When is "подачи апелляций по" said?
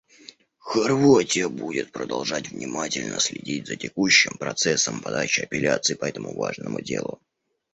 4.99-6.05